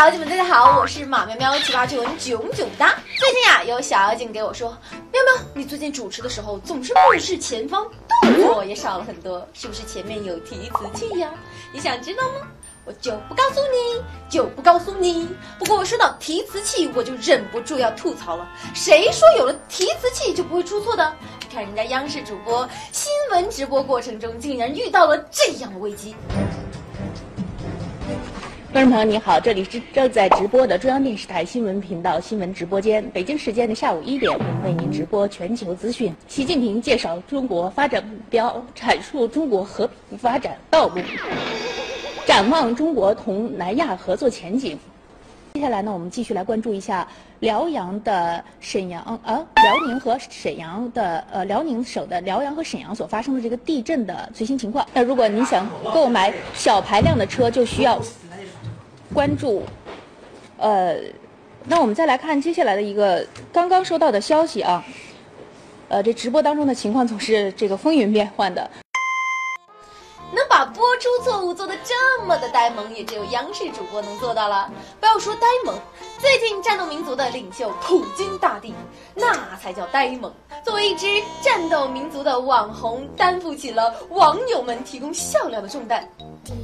[0.00, 2.98] 小妖精们，大家好，我是马喵喵七八九囧囧哒。
[3.18, 4.74] 最近啊，有小妖精给我说，
[5.12, 7.86] 喵喵，你最近主持的时候总是目视前方，
[8.22, 11.30] 动作也少了很多，是不是前面有提词器呀？
[11.70, 12.46] 你想知道吗？
[12.86, 15.28] 我就不告诉你，就不告诉你。
[15.58, 18.48] 不过说到提词器，我就忍不住要吐槽了。
[18.74, 21.14] 谁说有了提词器就不会出错的？
[21.42, 26.16] 你看人家央视主播新闻直播过程中，竟然遇到了这样的危机。
[28.72, 33.04] 观众朋友你好，这里是正在直播的中央电视台新闻频道新闻直播间。
[33.10, 36.14] 北京时间的下午一点，我们为您直播全球资讯。
[36.28, 41.00] 习近平介绍中国发展目标，阐述中国和平发展道路，
[42.24, 44.78] 展望中国同南亚合作前景。
[45.54, 47.06] 接下来呢，我们继续来关注一下
[47.40, 54.86] 辽阳的沈阳啊，辽宁和沈阳的呃，辽宁省的辽阳和沈阳所发生的这个地震的最新情况。
[54.94, 58.00] 那如果您想购买小排量的车，就需要。
[59.12, 59.62] 关注，
[60.56, 60.96] 呃，
[61.66, 64.84] 那我们再来看接下来的一个刚刚收到的消息啊，
[65.88, 68.70] 呃，这直播当中的情况总是这个风云变幻的。
[71.00, 74.70] 出错误做的这么的呆萌，也只有央视主播能做到了。
[75.00, 75.74] 不要说呆萌，
[76.18, 78.74] 最近战斗民族的领袖普京大帝，
[79.14, 80.30] 那才叫呆萌。
[80.62, 81.06] 作为一支
[81.40, 86.06] 战斗民族的网红，担负起了网友们提供笑料的重担。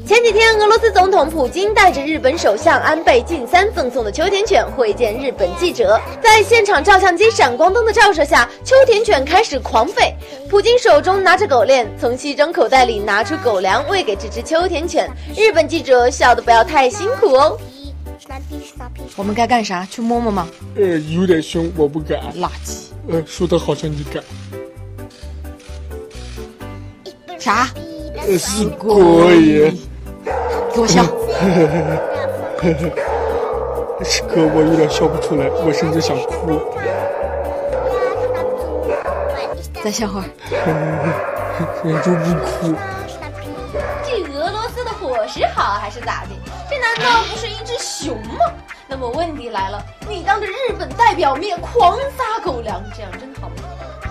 [0.07, 10.13] 前几天，俄罗斯总统普京带着日本首相安倍晋三赠送的秋田犬会见日本记者，在现场照相机闪光灯的照射下，秋田犬开始狂吠。
[10.51, 15.09] 普京手中拿着狗链，从西装口袋里拿出狗粮喂给这只秋田犬。
[15.37, 17.57] 日本记者笑得不要太辛苦哦。
[19.15, 19.87] 我们该干啥？
[19.89, 20.49] 去摸摸吗？
[20.75, 22.19] 呃，有点凶，我不敢。
[22.35, 22.89] 垃圾。
[23.09, 24.25] 呃，说的好像你敢。
[27.39, 27.69] 啥？
[28.27, 29.71] 呃是鬼。
[30.75, 31.05] 给我笑。
[34.05, 36.61] 是哥，我有点笑不出来，我甚至想哭。
[39.85, 40.25] 再笑会儿。
[41.85, 42.75] 忍住不哭。
[45.27, 46.31] 这俄罗斯的伙食好还是咋的？
[46.71, 48.47] 这难道不是一只熊吗？
[48.89, 53.55] 那么问题来了，你当着日本代表面狂撒狗粮，这样真好吗？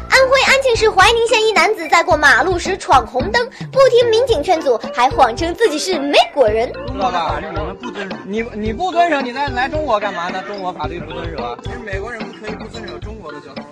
[0.10, 6.72] 安徽安庆市怀宁县一男子在过马路时闯红灯，不听民警劝阻，还谎称自己是美国人。
[6.96, 8.16] 老大，法律我们不遵守。
[8.26, 10.42] 你你不遵守，你来来中国干嘛呢？
[10.44, 11.58] 中国法律不遵守啊？
[11.64, 13.66] 其实美国人不可以不遵守中国的交通、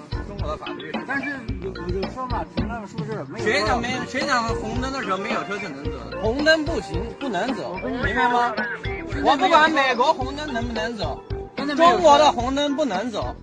[0.43, 0.91] 中国的法律。
[1.07, 1.29] 但是
[1.61, 3.45] 有有说法，评论是不是没有？
[3.45, 3.87] 谁想没？
[4.09, 5.91] 谁想红灯的时候没有车就能走？
[6.21, 8.53] 红灯不行，不能走，明白吗？
[9.23, 11.23] 我不管美国红灯能不能走，
[11.77, 13.33] 中国的红灯不能走。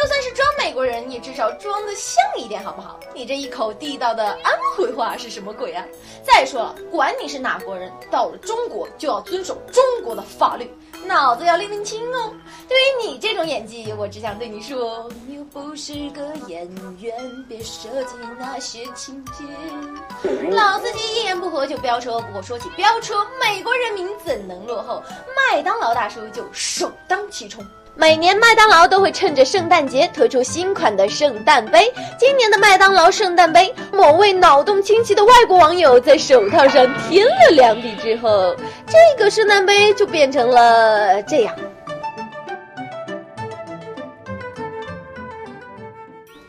[0.00, 3.00] 就算是装美国人，也至少装的像一点，好不好？
[3.12, 5.84] 你这一口地道的安徽话是什么鬼啊？
[6.22, 10.70] 再说了，管你是哪国人，到了中国就要遵守中国的法律，
[11.04, 12.32] 脑子要拎拎清哦。
[12.68, 16.70] 对于你这种演技，我只想对你说，你又不是个演
[17.00, 19.42] 员，别设计那些情节。
[20.52, 25.02] 老司机一言不合就飙车，不过说起飙车，美国人民怎能落后？
[25.50, 27.66] 麦当劳大叔就首当其冲。
[28.00, 31.92] 每年麦当劳都会趁着圣诞节推出新款的圣诞杯。
[32.16, 38.54] 今年的麦当劳圣诞杯，某位脑洞清奇的外国网友在手套上添了两笔之后，
[38.86, 41.52] 这个圣诞杯就变成了这样。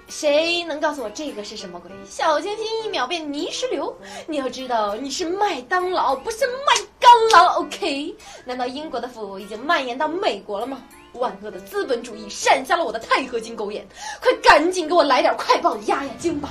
[0.08, 1.90] 谁能告诉我这个是什么鬼？
[2.08, 3.92] 小清新一秒变泥石流。
[4.28, 7.62] 你要知道，你是麦当劳，不是麦当劳。
[7.62, 8.16] OK？
[8.46, 10.78] 难道英国的腐已经蔓延到美国了吗？
[11.14, 13.86] 万恶的资本主义闪瞎了我的钛合金狗眼，
[14.22, 16.50] 快赶紧给我来点快报压压惊吧！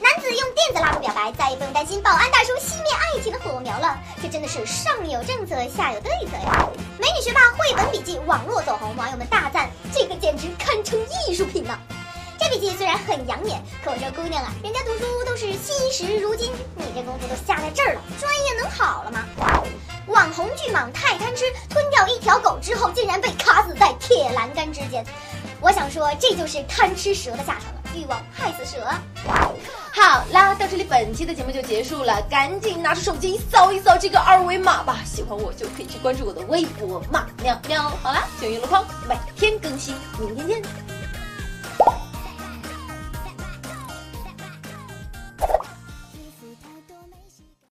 [0.00, 3.98] 男子用电子蜡烛表白，再也不用担心保安大叔熄灭爱情的火苗了。
[4.22, 6.68] 这真的是上有政策，下有对策呀！
[6.98, 10.98] 美女学霸绘本笔记网络走红，网友们大赞这个简直堪称
[11.28, 11.78] 艺术品呢。
[12.76, 19.24] 虽然很养眼，可我这姑娘啊，人家读书都是惜时如金，你这功夫都下在这儿了，专业能好了吗？
[20.06, 25.04] 网红巨蟒太贪吃，吞掉一条狗之后，竟然被卡死在铁栏杆之间。
[25.60, 28.84] 我想说，这就是贪吃蛇的下场了，欲望害死蛇。
[29.92, 34.98] 好啦，到这里本期的节目就结束了，赶紧拿出手机扫一扫这个二维码吧。
[35.06, 37.82] 喜欢我就可以去关注我的微博马喵喵。
[38.02, 40.83] 好啦，九月路况每天更新，明天见。